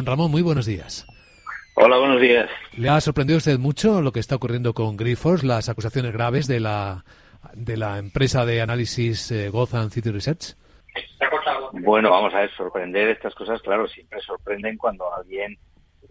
Don 0.00 0.06
Ramón, 0.06 0.30
muy 0.30 0.40
buenos 0.40 0.64
días. 0.64 1.06
Hola, 1.74 1.98
buenos 1.98 2.22
días. 2.22 2.48
¿Le 2.74 2.88
ha 2.88 2.98
sorprendido 3.02 3.36
usted 3.36 3.58
mucho 3.58 4.00
lo 4.00 4.12
que 4.12 4.20
está 4.20 4.34
ocurriendo 4.34 4.72
con 4.72 4.96
Grifols, 4.96 5.44
las 5.44 5.68
acusaciones 5.68 6.14
graves 6.14 6.46
de 6.46 6.58
la, 6.58 7.04
de 7.52 7.76
la 7.76 7.98
empresa 7.98 8.46
de 8.46 8.62
análisis 8.62 9.30
eh, 9.30 9.50
Gotham 9.50 9.90
City 9.90 10.10
Research? 10.10 10.54
Bueno, 11.72 12.08
vamos 12.08 12.32
a 12.32 12.38
ver, 12.38 12.50
sorprender 12.52 13.10
estas 13.10 13.34
cosas, 13.34 13.60
claro, 13.60 13.86
siempre 13.88 14.22
sorprenden 14.22 14.78
cuando 14.78 15.04
alguien 15.14 15.58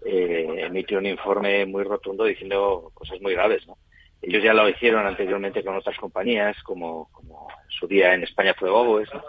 eh, 0.06 0.66
emite 0.68 0.96
un 0.96 1.08
informe 1.08 1.66
muy 1.66 1.84
rotundo 1.84 2.26
diciendo 2.26 2.92
cosas 2.94 3.20
muy 3.22 3.34
graves, 3.34 3.66
¿no? 3.66 3.76
Ellos 4.22 4.44
ya 4.44 4.54
lo 4.54 4.70
hicieron 4.70 5.08
anteriormente 5.08 5.64
con 5.64 5.76
otras 5.76 5.98
compañías, 5.98 6.62
como, 6.62 7.10
como 7.12 7.48
su 7.70 7.88
día 7.88 8.14
en 8.14 8.22
España 8.22 8.54
fue 8.54 8.70
Bowes, 8.70 9.10
¿no? 9.12 9.24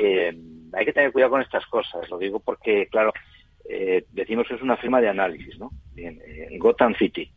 Eh, 0.00 0.36
hay 0.72 0.84
que 0.84 0.92
tener 0.92 1.12
cuidado 1.12 1.30
con 1.30 1.42
estas 1.42 1.64
cosas, 1.66 2.10
lo 2.10 2.18
digo 2.18 2.40
porque, 2.40 2.88
claro, 2.88 3.12
eh, 3.68 4.04
decimos 4.10 4.46
que 4.46 4.54
es 4.54 4.62
una 4.62 4.76
firma 4.76 5.00
de 5.00 5.08
análisis, 5.08 5.58
¿no? 5.58 5.70
Bien, 5.92 6.20
en 6.26 6.58
Gotham 6.58 6.94
City. 6.94 7.30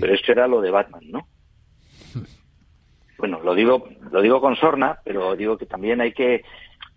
Pero 0.00 0.14
esto 0.14 0.32
era 0.32 0.46
lo 0.46 0.60
de 0.60 0.70
Batman, 0.70 1.04
¿no? 1.10 1.28
Bueno, 3.16 3.40
lo 3.40 3.54
digo, 3.54 3.88
lo 4.10 4.20
digo 4.20 4.40
con 4.40 4.56
sorna, 4.56 4.98
pero 5.04 5.36
digo 5.36 5.56
que 5.56 5.66
también 5.66 6.00
hay 6.00 6.12
que 6.12 6.42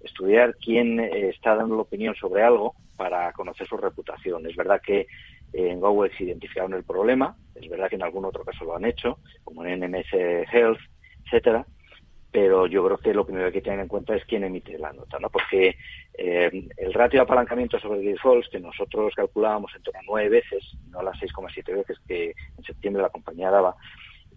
estudiar 0.02 0.55
quién 0.58 0.99
eh, 0.99 1.30
está 1.30 1.55
dando 1.55 1.75
la 1.75 1.84
opinión 1.84 2.16
sobre 2.16 2.41
algo 2.41 2.75
para 2.98 3.31
conocer 3.34 3.67
su 3.67 3.77
reputación. 3.77 4.45
Es 4.48 4.55
verdad 4.55 4.81
que 4.84 5.02
eh, 5.02 5.08
en 5.53 5.80
GoWex 5.80 6.20
identificaron 6.20 6.73
el 6.73 6.84
problema, 6.84 7.38
es 7.55 7.70
verdad 7.70 7.88
que 7.88 7.95
en 7.95 8.03
algún 8.03 8.25
otro 8.25 8.44
caso 8.44 8.66
lo 8.66 8.75
han 8.75 8.86
hecho, 8.86 9.20
como 9.44 9.63
en 9.63 9.80
NMS 9.80 10.11
Health, 10.52 10.80
etcétera, 11.23 11.66
pero 12.31 12.67
yo 12.67 12.84
creo 12.86 12.98
que 12.98 13.13
lo 13.13 13.26
primero 13.26 13.45
que 13.45 13.58
hay 13.58 13.62
que 13.62 13.70
tener 13.70 13.80
en 13.80 13.88
cuenta 13.88 14.16
es 14.16 14.26
quién 14.26 14.44
emite 14.44 14.77
la 14.77 14.94
nota, 14.94 15.17
¿no? 15.20 15.30
Porque 15.30 15.77
eh, 16.13 16.67
el 16.77 16.94
ratio 16.94 17.20
de 17.20 17.23
apalancamiento 17.23 17.80
sobre 17.80 18.09
el 18.09 18.20
Falls, 18.20 18.50
que 18.50 18.59
nosotros 18.59 19.13
calculábamos 19.16 19.73
en 19.76 19.84
torno 19.84 20.00
a 20.00 20.03
nueve 20.05 20.30
veces, 20.30 20.76
no 20.90 21.02
las 21.02 21.17
6,7 21.20 21.76
veces 21.76 21.98
que 22.08 22.34
en 22.58 22.63
septiembre 22.63 23.02
la 23.02 23.09
compañía 23.09 23.50
daba, 23.50 23.75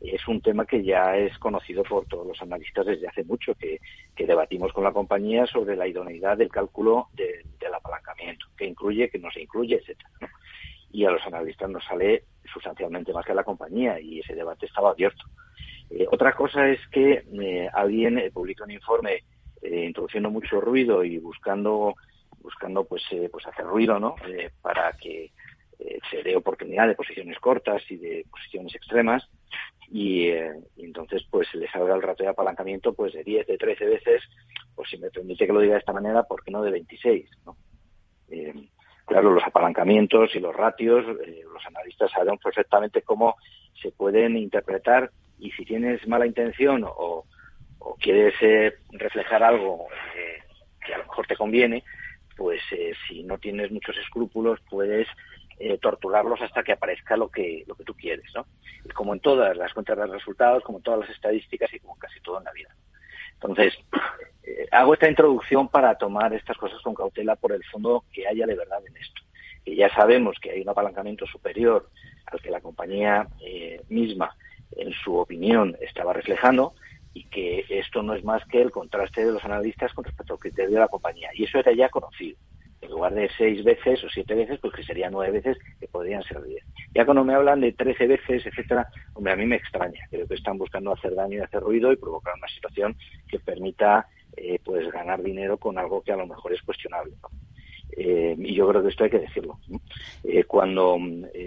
es 0.01 0.27
un 0.29 0.41
tema 0.41 0.65
que 0.65 0.83
ya 0.83 1.17
es 1.17 1.37
conocido 1.39 1.83
por 1.83 2.07
todos 2.07 2.27
los 2.27 2.41
analistas 2.41 2.87
desde 2.87 3.07
hace 3.07 3.25
mucho, 3.25 3.55
que, 3.55 3.81
debatimos 4.17 4.73
con 4.75 4.85
la 4.85 4.93
compañía 4.93 5.47
sobre 5.47 5.77
la 5.77 5.89
idoneidad 5.89 6.37
del 6.37 6.51
cálculo 6.51 7.09
del 7.15 7.75
apalancamiento, 7.75 8.47
que 8.57 8.67
incluye, 8.67 9.09
que 9.09 9.19
no 9.19 9.31
se 9.31 9.41
incluye, 9.41 9.77
etcétera. 9.77 10.11
Y 10.93 11.05
a 11.05 11.11
los 11.11 11.25
analistas 11.27 11.71
nos 11.71 11.85
sale 11.85 12.25
sustancialmente 12.53 13.13
más 13.13 13.25
que 13.25 13.33
a 13.33 13.35
la 13.35 13.45
compañía 13.45 13.99
y 13.99 14.21
ese 14.21 14.35
debate 14.35 14.67
estaba 14.67 14.91
abierto. 14.91 15.25
Eh, 15.91 16.07
otra 16.11 16.33
cosa 16.35 16.69
es 16.69 16.79
que 16.89 17.25
eh, 17.33 17.69
alguien 17.73 18.19
eh, 18.19 18.31
publica 18.31 18.65
un 18.65 18.71
informe 18.71 19.25
introduciendo 19.63 20.31
mucho 20.31 20.59
ruido 20.59 21.05
y 21.05 21.19
buscando 21.19 21.95
buscando 22.41 22.85
pues 22.85 23.03
pues 23.31 23.47
hacer 23.47 23.67
ruido 23.67 24.01
no 24.01 24.15
para 24.63 24.93
que 24.93 25.33
se 26.11 26.23
dé 26.23 26.35
oportunidad 26.35 26.89
de 26.89 26.95
posiciones 26.95 27.39
cortas 27.39 27.83
y 27.91 27.99
de 27.99 28.25
posiciones 28.31 28.75
extremas 28.75 29.29
y, 29.91 30.31
entonces 30.79 31.27
pues 31.31 31.47
les 31.55 31.71
salga 31.71 31.95
el 31.95 32.01
rato 32.01 32.23
de 32.23 32.31
apalancamiento 32.31 32.95
pues 32.95 33.13
de 33.13 33.23
10, 33.23 33.49
de 33.49 33.59
13 33.59 33.85
veces, 33.85 34.23
o 34.77 34.85
si 34.87 34.97
me 34.97 35.11
permite 35.11 35.47
que 35.47 35.53
lo 35.53 35.61
diga 35.61 35.75
de 35.75 35.81
esta 35.81 35.93
manera, 35.93 36.23
¿por 36.23 36.43
qué 36.43 36.51
no 36.51 36.63
de 36.63 36.71
26? 36.71 37.29
¿no? 37.45 37.55
claro, 39.05 39.31
los 39.31 39.45
apalancamientos 39.45 40.35
y 40.35 40.41
los 40.41 40.57
ratios, 40.57 41.05
los 41.05 41.67
analistas 41.67 42.11
saben 42.13 42.39
perfectamente 42.39 43.03
cómo 43.03 43.37
se 43.83 43.93
pueden 43.93 44.39
interpretar 44.39 45.11
y 45.41 45.51
si 45.53 45.65
tienes 45.65 46.07
mala 46.07 46.27
intención 46.27 46.85
o, 46.87 47.25
quieres 47.99 48.35
eh, 48.43 48.75
reflejar 48.93 49.43
algo 49.43 49.87
eh, 50.15 50.39
que 50.85 50.95
a 50.95 50.99
lo 50.99 51.05
mejor 51.05 51.27
te 51.27 51.37
conviene, 51.37 51.83
pues 52.37 52.61
eh, 52.73 52.93
si 53.07 53.23
no 53.25 53.39
tienes 53.39 53.71
muchos 53.71 53.97
escrúpulos 53.99 54.61
puedes 54.69 55.09
torturarlos 55.83 56.41
hasta 56.41 56.63
que 56.63 56.73
aparezca 56.73 57.19
lo 57.19 57.29
que 57.29 57.65
lo 57.67 57.75
que 57.75 57.85
tú 57.85 57.93
quieres, 57.93 58.25
¿no? 58.35 58.47
como 58.95 59.13
en 59.13 59.21
todas 59.21 59.55
las 59.59 59.75
cuentas 59.75 59.99
de 59.99 60.07
resultados, 60.07 60.63
como 60.63 60.79
en 60.79 60.85
todas 60.85 61.01
las 61.01 61.11
estadísticas 61.11 61.71
y 61.75 61.81
como 61.81 61.99
casi 61.99 62.19
todo 62.21 62.39
en 62.39 62.45
la 62.45 62.53
vida. 62.53 62.75
Entonces, 63.35 63.75
hago 64.73 64.95
esta 64.95 65.11
introducción 65.11 65.69
para 65.69 65.97
tomar 65.97 66.33
estas 66.33 66.57
cosas 66.57 66.81
con 66.81 66.95
cautela 66.95 67.37
por 67.37 67.53
el 67.53 67.63
fondo 67.65 68.05
que 68.11 68.27
haya 68.27 68.47
de 68.47 68.57
verdad 68.57 68.81
en 68.87 68.97
esto. 68.97 69.21
Que 69.63 69.77
ya 69.77 69.95
sabemos 69.95 70.39
que 70.41 70.51
hay 70.51 70.63
un 70.63 70.71
apalancamiento 70.71 71.27
superior 71.27 71.91
al 72.25 72.41
que 72.41 72.51
la 72.51 72.63
compañía 72.63 73.29
misma 73.91 74.35
en 74.77 74.93
su 74.93 75.17
opinión, 75.17 75.77
estaba 75.81 76.13
reflejando 76.13 76.75
y 77.13 77.25
que 77.25 77.65
esto 77.69 78.03
no 78.03 78.15
es 78.15 78.25
más 78.25 78.45
que 78.47 78.63
el 78.63 78.71
contraste 78.71 79.25
de 79.25 79.33
los 79.33 79.45
analistas 79.45 79.93
con 79.93 80.05
respecto 80.05 80.35
al 80.35 80.39
criterio 80.39 80.75
de 80.75 80.81
la 80.81 80.89
compañía. 80.89 81.31
Y 81.35 81.45
eso 81.45 81.59
era 81.59 81.73
ya 81.73 81.89
conocido. 81.89 82.37
En 82.81 82.91
lugar 82.91 83.13
de 83.13 83.29
seis 83.37 83.63
veces 83.63 84.03
o 84.05 84.09
siete 84.09 84.35
veces, 84.35 84.59
pues 84.59 84.73
que 84.73 84.83
serían 84.83 85.13
nueve 85.13 85.41
veces, 85.41 85.59
que 85.79 85.87
podrían 85.87 86.23
ser 86.23 86.43
diez. 86.43 86.65
Ya 86.95 87.05
cuando 87.05 87.25
me 87.25 87.35
hablan 87.35 87.61
de 87.61 87.73
trece 87.73 88.07
veces, 88.07 88.47
etcétera, 88.47 88.89
hombre, 89.13 89.33
a 89.33 89.37
mí 89.37 89.45
me 89.45 89.57
extraña. 89.57 90.01
Creo 90.09 90.27
que 90.27 90.35
están 90.35 90.57
buscando 90.57 90.93
hacer 90.93 91.15
daño 91.15 91.39
y 91.39 91.41
hacer 91.41 91.61
ruido 91.61 91.93
y 91.93 91.97
provocar 91.97 92.35
una 92.35 92.49
situación 92.49 92.97
que 93.29 93.39
permita 93.39 94.07
eh, 94.37 94.59
pues 94.65 94.91
ganar 94.91 95.23
dinero 95.23 95.59
con 95.59 95.79
algo 95.79 96.01
que 96.03 96.13
a 96.13 96.17
lo 96.17 96.27
mejor 96.27 96.55
es 96.55 96.63
cuestionable. 96.63 97.13
Eh, 97.97 98.35
y 98.39 98.55
yo 98.55 98.69
creo 98.69 98.83
que 98.83 98.89
esto 98.89 99.05
hay 99.05 99.11
que 99.11 99.19
decirlo. 99.19 99.59
Eh, 100.25 100.45
cuando 100.45 100.97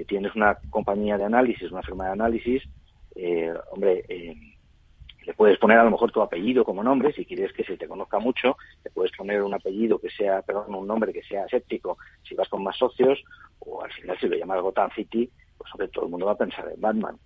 tienes 0.07 0.35
una 0.35 0.57
compañía 0.69 1.17
de 1.17 1.23
análisis, 1.23 1.71
una 1.71 1.81
firma 1.81 2.05
de 2.05 2.11
análisis, 2.11 2.63
eh, 3.15 3.53
hombre, 3.71 4.03
eh, 4.07 4.35
le 5.25 5.33
puedes 5.33 5.57
poner 5.57 5.77
a 5.77 5.83
lo 5.83 5.91
mejor 5.91 6.11
tu 6.11 6.21
apellido 6.21 6.63
como 6.63 6.83
nombre, 6.83 7.13
si 7.13 7.25
quieres 7.25 7.53
que 7.53 7.63
se 7.63 7.77
te 7.77 7.87
conozca 7.87 8.19
mucho, 8.19 8.57
le 8.83 8.91
puedes 8.91 9.11
poner 9.15 9.41
un 9.41 9.53
apellido 9.53 9.99
que 9.99 10.09
sea, 10.09 10.41
perdón, 10.41 10.75
un 10.75 10.87
nombre 10.87 11.13
que 11.13 11.23
sea 11.23 11.45
escéptico 11.45 11.97
si 12.27 12.35
vas 12.35 12.49
con 12.49 12.63
más 12.63 12.77
socios, 12.77 13.23
o 13.59 13.83
al 13.83 13.91
final 13.91 14.17
si 14.19 14.27
lo 14.27 14.37
llamas 14.37 14.61
Gotham 14.61 14.89
City, 14.95 15.29
pues 15.57 15.71
hombre, 15.73 15.87
todo 15.89 16.05
el 16.05 16.11
mundo 16.11 16.25
va 16.25 16.33
a 16.33 16.37
pensar 16.37 16.69
en 16.73 16.81
Batman. 16.81 17.17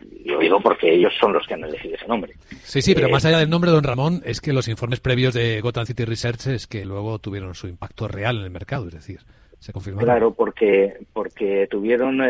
Y 0.00 0.28
lo 0.28 0.40
digo 0.40 0.60
porque 0.60 0.92
ellos 0.92 1.12
son 1.20 1.32
los 1.32 1.46
que 1.46 1.54
han 1.54 1.64
elegido 1.64 1.94
ese 1.94 2.06
nombre. 2.06 2.34
Sí, 2.62 2.82
sí, 2.82 2.94
pero 2.94 3.08
eh, 3.08 3.12
más 3.12 3.24
allá 3.24 3.38
del 3.38 3.50
nombre, 3.50 3.70
don 3.70 3.84
Ramón, 3.84 4.22
es 4.24 4.40
que 4.40 4.52
los 4.52 4.66
informes 4.68 5.00
previos 5.00 5.34
de 5.34 5.60
Gotham 5.60 5.86
City 5.86 6.04
Research 6.04 6.48
es 6.48 6.66
que 6.66 6.84
luego 6.84 7.18
tuvieron 7.20 7.54
su 7.54 7.68
impacto 7.68 8.08
real 8.08 8.38
en 8.38 8.44
el 8.44 8.50
mercado, 8.50 8.88
es 8.88 8.94
decir, 8.94 9.20
se 9.60 9.72
confirmaron. 9.72 10.06
Claro, 10.06 10.34
porque, 10.34 10.98
porque 11.12 11.68
tuvieron 11.70 12.20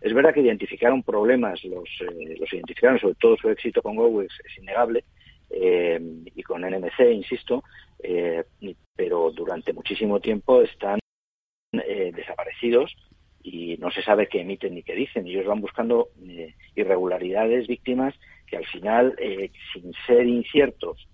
es 0.00 0.14
verdad 0.14 0.32
que 0.32 0.40
identificaron 0.40 1.02
problemas, 1.02 1.62
los, 1.64 1.88
eh, 2.00 2.36
los 2.38 2.52
identificaron, 2.52 2.98
sobre 2.98 3.16
todo 3.16 3.36
su 3.36 3.50
éxito 3.50 3.82
con 3.82 3.96
GoWex 3.96 4.32
es 4.44 4.58
innegable, 4.58 5.04
eh, 5.50 6.00
y 6.34 6.42
con 6.42 6.62
NMC, 6.62 7.12
insisto, 7.12 7.62
eh, 8.02 8.44
pero 8.96 9.30
durante 9.30 9.72
muchísimo 9.72 10.20
tiempo 10.20 10.62
están 10.62 10.98
desaparecidos 11.72 12.94
y 13.42 13.76
no 13.78 13.90
se 13.90 14.02
sabe 14.02 14.28
qué 14.28 14.40
emiten 14.40 14.74
ni 14.74 14.82
qué 14.82 14.94
dicen. 14.94 15.26
Ellos 15.26 15.46
van 15.46 15.60
buscando 15.60 16.08
irregularidades, 16.74 17.68
víctimas, 17.68 18.14
que 18.46 18.56
al 18.56 18.66
final, 18.66 19.16
sin 19.72 19.92
ser 20.06 20.26
inciertos, 20.26 21.08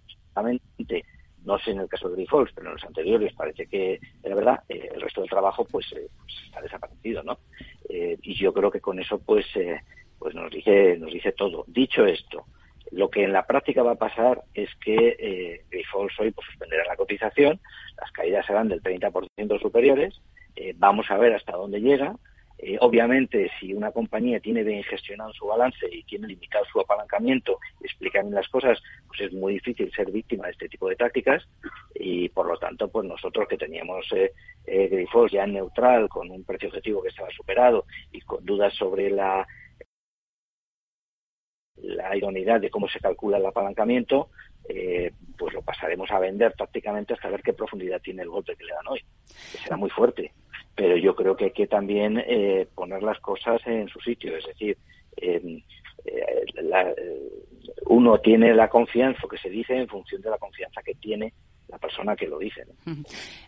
no 1.47 1.59
sé 1.59 1.71
en 1.71 1.81
el 1.81 1.89
caso 1.89 2.09
de 2.09 2.17
Grifols, 2.17 2.53
pero 2.55 2.69
en 2.69 2.75
los 2.75 2.85
anteriores 2.85 3.33
parece 3.35 3.67
que, 3.67 3.99
la 4.23 4.35
verdad, 4.35 4.63
el 4.69 5.01
resto 5.01 5.23
del 5.23 5.31
trabajo 5.31 5.65
pues, 5.65 5.87
pues 5.89 6.35
está 6.45 6.61
desaparecido, 6.61 7.23
¿no? 7.23 7.39
Eh, 7.89 8.19
y 8.23 8.35
yo 8.35 8.53
creo 8.53 8.71
que 8.71 8.81
con 8.81 8.99
eso 8.99 9.19
pues 9.19 9.47
eh, 9.55 9.81
pues 10.19 10.35
nos 10.35 10.51
dice 10.51 10.97
nos 10.99 11.13
dice 11.13 11.33
todo 11.33 11.65
dicho 11.69 12.05
esto 12.05 12.47
lo 12.91 13.09
que 13.11 13.25
en 13.25 13.33
la 13.33 13.47
práctica 13.47 13.83
va 13.83 13.93
a 13.93 13.97
pasar 13.97 14.43
es 14.55 14.69
que 14.77 15.17
eh, 15.19 15.65
Grifols 15.71 16.19
hoy 16.19 16.33
pues 16.33 16.47
suspenderá 16.49 16.85
la 16.85 16.97
cotización 16.97 17.61
las 18.01 18.11
caídas 18.11 18.45
serán 18.47 18.69
del 18.69 18.83
30% 18.83 19.61
superiores 19.61 20.21
eh, 20.57 20.75
vamos 20.77 21.11
a 21.11 21.17
ver 21.17 21.35
hasta 21.35 21.53
dónde 21.53 21.81
llega 21.81 22.17
eh, 22.59 22.79
obviamente, 22.81 23.51
si 23.61 23.75
una 23.75 23.91
compañía 23.91 24.41
tiene 24.41 24.63
bien 24.63 24.83
gestionado 24.85 25.33
su 25.35 25.47
balance 25.47 25.87
y 25.91 26.03
tiene 26.05 26.29
limitado 26.29 26.65
su 26.65 26.81
apalancamiento 26.81 27.59
y 27.81 27.85
explican 27.85 28.31
las 28.31 28.49
cosas, 28.49 28.83
pues 29.07 29.21
es 29.21 29.33
muy 29.33 29.55
difícil 29.55 29.93
ser 29.93 30.11
víctima 30.11 30.47
de 30.47 30.53
este 30.53 30.69
tipo 30.69 30.89
de 30.89 30.97
tácticas. 30.97 31.47
Y, 31.95 32.29
por 32.31 32.47
lo 32.47 32.57
tanto, 32.57 32.89
pues 32.89 33.07
nosotros 33.07 33.47
que 33.49 33.59
teníamos 33.59 34.07
eh, 34.13 34.33
eh 34.67 35.07
ya 35.31 35.45
en 35.45 35.55
neutral, 35.55 36.09
con 36.09 36.31
un 36.31 36.45
precio 36.45 36.69
objetivo 36.69 37.03
que 37.03 37.09
estaba 37.09 37.29
superado 37.31 37.85
y 38.13 38.21
con 38.21 38.45
dudas 38.45 38.75
sobre 38.75 39.11
la 39.11 39.47
la 41.77 42.59
de 42.59 42.71
cómo 42.71 42.89
se 42.89 43.01
calcula 43.01 43.37
el 43.37 43.45
apalancamiento, 43.45 44.31
eh, 44.67 45.13
pues 45.37 45.53
lo 45.53 45.61
pasaremos 45.61 46.11
a 46.11 46.19
vender 46.19 46.55
tácticamente 46.55 47.13
hasta 47.13 47.29
ver 47.29 47.43
qué 47.43 47.53
profundidad 47.53 48.01
tiene 48.01 48.23
el 48.23 48.31
golpe 48.31 48.57
que 48.57 48.65
le 48.65 48.73
dan 48.73 48.89
hoy, 48.89 49.05
será 49.27 49.77
muy 49.77 49.91
fuerte 49.91 50.33
pero 50.77 50.97
yo 50.97 51.17
creo 51.17 51.37
que 51.37 51.47
hay 51.47 51.51
que 51.53 51.67
también 51.67 52.23
eh, 52.27 52.69
poner 52.75 53.03
las 53.03 53.19
cosas 53.21 53.61
en 53.67 53.89
su 53.89 53.99
sitio, 54.01 54.37
es 54.37 54.47
decir, 54.47 54.77
eh, 55.17 55.63
uno 57.87 58.19
tiene 58.19 58.55
la 58.55 58.69
confianza, 58.69 59.27
que 59.29 59.39
se 59.39 59.49
dice, 59.49 59.75
en 59.75 59.89
función 59.89 60.21
de 60.21 60.31
la 60.31 60.39
confianza 60.39 60.83
que 60.83 60.95
tiene 60.95 61.33
la 61.69 61.79
persona 61.79 62.15
que 62.15 62.27
lo 62.27 62.39
dice. 62.39 62.65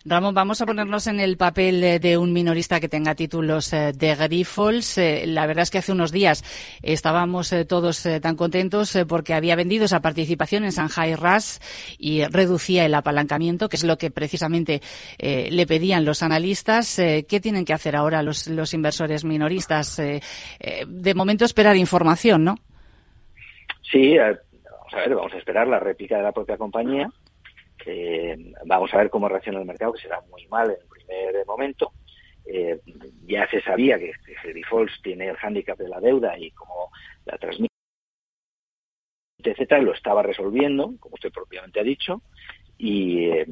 Ramón, 0.04 0.34
vamos 0.34 0.60
a 0.60 0.66
ponernos 0.66 1.06
en 1.06 1.20
el 1.20 1.36
papel 1.36 2.00
de 2.00 2.18
un 2.18 2.32
minorista 2.32 2.80
que 2.80 2.88
tenga 2.88 3.14
títulos 3.14 3.72
eh, 3.72 3.92
de 3.94 4.14
Grifols. 4.16 4.98
Eh, 4.98 5.24
la 5.26 5.46
verdad 5.46 5.62
es 5.62 5.70
que 5.70 5.78
hace 5.78 5.92
unos 5.92 6.10
días 6.10 6.42
estábamos 6.82 7.52
eh, 7.52 7.64
todos 7.64 8.06
tan 8.20 8.36
contentos 8.36 8.98
porque 9.08 9.34
había 9.34 9.56
vendido 9.56 9.84
esa 9.84 10.00
participación 10.00 10.64
en 10.64 10.70
Shanghai 10.70 11.14
RAS 11.14 11.60
y 11.98 12.24
reducía 12.24 12.84
el 12.84 12.94
apalancamiento, 12.94 13.68
que 13.68 13.76
es 13.76 13.84
lo 13.84 13.98
que 13.98 14.10
precisamente 14.10 14.80
le 15.18 15.66
pedían 15.66 16.04
los 16.04 16.22
analistas. 16.22 16.96
¿Qué 16.96 17.40
tienen 17.40 17.64
que 17.64 17.72
hacer 17.72 17.96
ahora 17.96 18.22
los, 18.22 18.48
los 18.48 18.74
inversores 18.74 19.24
minoristas? 19.24 19.96
de 19.98 21.14
momento 21.14 21.44
esperar 21.44 21.76
información, 21.76 22.44
¿no? 22.44 22.56
Sí, 23.90 24.16
vamos 24.16 24.94
a 24.94 24.96
ver, 24.96 25.14
vamos 25.14 25.32
a 25.32 25.38
esperar 25.38 25.68
la 25.68 25.80
réplica 25.80 26.16
de 26.16 26.22
la 26.22 26.32
propia 26.32 26.56
compañía 26.56 27.10
eh, 27.90 28.37
vamos 28.67 28.93
a 28.93 28.99
ver 28.99 29.08
cómo 29.08 29.31
reacciona 29.31 29.61
el 29.61 29.64
mercado, 29.64 29.94
que 29.94 30.02
será 30.02 30.20
muy 30.31 30.46
mal 30.49 30.70
en 30.70 30.76
el 30.76 30.88
primer 30.88 31.46
momento. 31.46 31.93
Eh, 32.44 32.79
ya 33.26 33.49
se 33.49 33.62
sabía 33.62 33.99
que, 33.99 34.12
que 34.26 34.62
tiene 35.02 35.29
el 35.29 35.37
hándicap 35.37 35.79
de 35.79 35.88
la 35.88 35.99
deuda 35.99 36.38
y 36.38 36.50
como 36.50 36.90
la 37.25 37.38
transmite 37.38 37.73
etcétera, 39.43 39.81
lo 39.81 39.94
estaba 39.94 40.23
resolviendo, 40.23 40.94
como 41.00 41.14
usted 41.14 41.32
propiamente 41.32 41.81
ha 41.81 41.85
dicho, 41.85 42.20
y, 42.76 43.25
eh, 43.31 43.46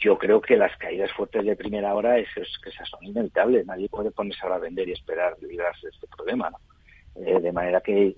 yo 0.00 0.18
creo 0.18 0.40
que 0.40 0.56
las 0.56 0.76
caídas 0.76 1.12
fuertes 1.12 1.44
de 1.44 1.56
primera 1.56 1.94
hora 1.94 2.18
es, 2.18 2.28
que 2.34 2.70
esas 2.70 2.88
son 2.88 3.04
inevitables. 3.04 3.66
Nadie 3.66 3.88
puede 3.88 4.10
ponerse 4.10 4.40
ahora 4.42 4.56
a 4.56 4.60
vender 4.60 4.88
y 4.88 4.92
esperar 4.92 5.36
librarse 5.42 5.86
de 5.86 5.92
este 5.92 6.06
problema. 6.06 6.50
de 7.14 7.52
manera 7.52 7.80
que 7.82 8.16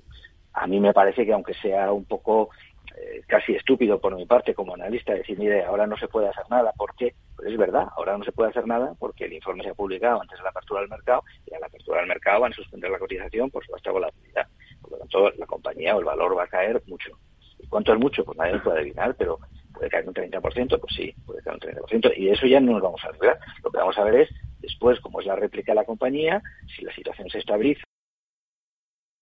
a 0.52 0.66
mí 0.66 0.80
me 0.80 0.92
parece 0.92 1.24
que 1.24 1.32
aunque 1.32 1.54
sea 1.54 1.92
un 1.92 2.04
poco 2.04 2.50
eh, 2.96 3.22
casi 3.26 3.54
estúpido 3.54 4.00
por 4.00 4.14
mi 4.14 4.26
parte 4.26 4.54
como 4.54 4.74
analista 4.74 5.14
decir, 5.14 5.38
mire, 5.38 5.64
ahora 5.64 5.86
no 5.86 5.96
se 5.96 6.08
puede 6.08 6.28
hacer 6.28 6.44
nada. 6.50 6.72
¿Por 6.76 6.94
qué? 6.94 7.14
Pues 7.36 7.48
es 7.48 7.58
verdad, 7.58 7.88
ahora 7.96 8.16
no 8.16 8.24
se 8.24 8.32
puede 8.32 8.50
hacer 8.50 8.66
nada 8.66 8.94
porque 8.98 9.24
el 9.24 9.32
informe 9.32 9.62
se 9.62 9.70
ha 9.70 9.74
publicado 9.74 10.20
antes 10.20 10.38
de 10.38 10.44
la 10.44 10.50
apertura 10.50 10.80
del 10.80 10.90
mercado 10.90 11.22
y 11.46 11.54
a 11.54 11.60
la 11.60 11.66
apertura 11.66 12.00
del 12.00 12.08
mercado 12.08 12.40
van 12.40 12.52
a 12.52 12.56
suspender 12.56 12.90
la 12.90 12.98
cotización 12.98 13.50
por 13.50 13.64
su 13.64 13.72
la 13.72 13.92
volatilidad. 13.92 14.46
Por 14.80 14.92
lo 14.92 14.98
tanto, 14.98 15.30
la 15.30 15.46
compañía 15.46 15.96
o 15.96 16.00
el 16.00 16.04
valor 16.04 16.36
va 16.36 16.44
a 16.44 16.48
caer 16.48 16.82
mucho. 16.86 17.18
¿Y 17.58 17.66
cuánto 17.66 17.92
es 17.92 17.98
mucho? 17.98 18.24
Pues 18.24 18.38
nadie 18.38 18.54
lo 18.54 18.62
puede 18.62 18.80
adivinar, 18.80 19.14
pero 19.16 19.38
puede 19.72 19.90
caer 19.90 20.08
un 20.08 20.14
30%, 20.14 20.80
pues 20.80 20.94
sí, 20.94 21.14
puede 21.26 21.42
caer 21.42 21.54
un 21.54 21.60
30%. 21.60 22.12
Y 22.16 22.26
de 22.26 22.32
eso 22.32 22.46
ya 22.46 22.60
no 22.60 22.72
nos 22.72 22.82
vamos 22.82 23.04
a 23.04 23.12
librar. 23.12 23.38
Lo 23.62 23.70
que 23.70 23.78
vamos 23.78 23.98
a 23.98 24.04
ver 24.04 24.22
es, 24.22 24.28
después, 24.60 25.00
cómo 25.00 25.20
es 25.20 25.26
la 25.26 25.36
réplica 25.36 25.72
de 25.72 25.76
la 25.76 25.84
compañía, 25.84 26.42
si 26.76 26.84
la 26.84 26.94
situación 26.94 27.28
se 27.30 27.38
estabiliza, 27.38 27.87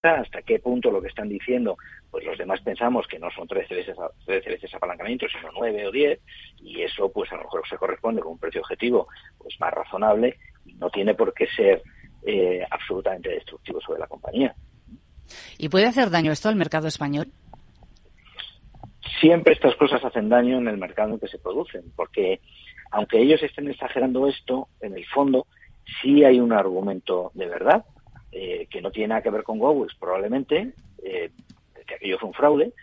hasta 0.03 0.43
qué 0.43 0.59
punto 0.59 0.91
lo 0.91 1.01
que 1.01 1.09
están 1.09 1.29
diciendo, 1.29 1.77
pues 2.11 2.25
los 2.25 2.39
demás 2.39 2.61
pensamos 2.61 3.07
que 3.07 3.19
no 3.19 3.31
son 3.31 3.49
13 3.49 3.75
veces, 3.75 3.97
13 4.25 4.51
veces 4.51 4.75
apalancamiento, 4.75 5.27
sino 5.29 5.51
9 5.53 5.87
o 5.87 5.91
10, 5.91 6.21
y 6.63 6.83
eso 6.83 7.11
pues 7.11 7.31
a 7.33 7.37
lo 7.37 7.43
mejor 7.43 7.63
se 7.69 7.77
corresponde 7.77 8.23
con 8.23 8.33
un 8.33 8.39
precio 8.39 8.61
objetivo 8.61 9.09
pues 9.39 9.59
más 9.59 9.73
razonable 9.73 10.39
y 10.65 10.75
no 10.75 10.91
tiene 10.91 11.15
por 11.15 11.33
qué 11.35 11.47
ser 11.49 11.83
eh, 12.25 12.65
absolutamente 12.71 13.31
destructivo 13.31 13.81
sobre 13.81 14.01
la 14.01 14.07
compañía. 14.07 14.55
¿Y 15.59 15.69
puede 15.69 15.87
hacer 15.87 16.11
daño 16.11 16.33
esto 16.33 16.49
al 16.49 16.57
mercado 16.57 16.87
español? 16.87 17.29
Siempre 19.21 19.55
estas 19.55 19.75
cosas 19.77 20.05
hacen 20.05 20.29
daño 20.29 20.59
en 20.59 20.69
el 20.69 20.77
mercado 20.77 21.15
en 21.15 21.21
que 21.21 21.29
se 21.29 21.39
producen, 21.39 21.83
porque 21.97 22.41
aunque 22.91 23.19
ellos 23.19 23.43
estén 23.43 23.69
exagerando 23.69 24.29
esto, 24.29 24.69
en 24.81 24.97
el 24.97 25.07
fondo 25.07 25.47
sí 26.03 26.25
hay 26.25 26.39
un 26.39 26.53
argumento 26.53 27.31
de 27.35 27.47
verdad 27.47 27.85
que 28.77 28.83
no 28.83 28.91
tiene 28.91 29.09
nada 29.09 29.23
que 29.23 29.31
ver 29.31 29.43
con 29.43 29.59
GoWex, 29.59 29.95
probablemente, 29.95 30.73
eh, 31.03 31.31
que 31.87 31.95
aquello 31.95 32.19
fue 32.19 32.29
un 32.29 32.35
fraude, 32.35 32.75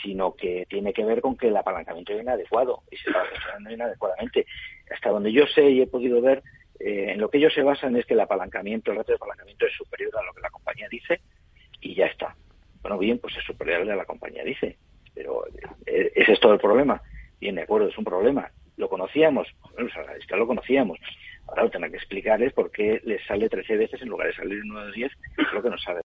sino 0.00 0.36
que 0.36 0.64
tiene 0.68 0.92
que 0.92 1.04
ver 1.04 1.20
con 1.20 1.36
que 1.36 1.48
el 1.48 1.56
apalancamiento 1.56 2.12
es 2.12 2.22
inadecuado 2.22 2.82
y 2.88 2.96
se 2.96 3.10
está 3.10 3.24
gestionando 3.26 3.72
inadecuadamente. 3.72 4.46
Hasta 4.94 5.10
donde 5.10 5.32
yo 5.32 5.44
sé 5.48 5.68
y 5.70 5.82
he 5.82 5.88
podido 5.88 6.20
ver, 6.20 6.44
eh, 6.78 7.06
en 7.10 7.20
lo 7.20 7.30
que 7.30 7.38
ellos 7.38 7.52
se 7.52 7.62
basan 7.62 7.96
es 7.96 8.06
que 8.06 8.14
el 8.14 8.20
apalancamiento, 8.20 8.92
el 8.92 8.98
ratio 8.98 9.14
de 9.14 9.16
apalancamiento 9.16 9.66
es 9.66 9.72
superior 9.72 10.16
a 10.16 10.22
lo 10.22 10.32
que 10.34 10.40
la 10.40 10.50
compañía 10.50 10.86
dice 10.88 11.20
y 11.80 11.96
ya 11.96 12.06
está. 12.06 12.36
Bueno, 12.80 12.96
bien, 12.96 13.18
pues 13.18 13.36
es 13.36 13.42
superior 13.42 13.78
a 13.78 13.84
lo 13.84 13.90
que 13.90 13.96
la 13.96 14.04
compañía 14.04 14.44
dice, 14.44 14.76
pero 15.16 15.42
ese 15.84 16.32
es 16.32 16.38
todo 16.38 16.52
el 16.52 16.60
problema. 16.60 17.02
Bien, 17.40 17.56
de 17.56 17.62
acuerdo, 17.62 17.88
es 17.88 17.98
un 17.98 18.04
problema. 18.04 18.52
Lo 18.76 18.88
conocíamos, 18.88 19.48
bueno, 19.62 19.88
los 19.96 20.30
lo 20.30 20.46
conocíamos. 20.46 21.00
Ahora 21.56 21.70
tengo 21.70 21.90
que 21.90 21.96
explicarles 21.96 22.52
por 22.52 22.70
qué 22.70 23.00
les 23.04 23.24
sale 23.26 23.48
13 23.48 23.76
veces 23.76 24.02
en 24.02 24.08
lugar 24.08 24.28
de 24.28 24.34
salir 24.34 24.60
9 24.64 24.90
o 24.90 24.92
10, 24.92 25.12
es 25.38 25.52
lo 25.52 25.62
que 25.62 25.70
no 25.70 25.78
sabe. 25.78 26.00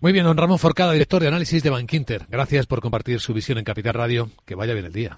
Muy 0.00 0.12
bien, 0.12 0.24
don 0.24 0.36
Ramón 0.36 0.58
Forcada, 0.58 0.92
director 0.92 1.22
de 1.22 1.28
análisis 1.28 1.62
de 1.62 1.70
Bankinter. 1.70 2.22
Gracias 2.28 2.66
por 2.66 2.80
compartir 2.80 3.20
su 3.20 3.32
visión 3.32 3.58
en 3.58 3.64
Capital 3.64 3.94
Radio. 3.94 4.28
Que 4.46 4.54
vaya 4.54 4.74
bien 4.74 4.86
el 4.86 4.92
día. 4.92 5.16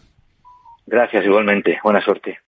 Gracias, 0.86 1.24
igualmente. 1.24 1.78
Buena 1.82 2.00
suerte. 2.00 2.38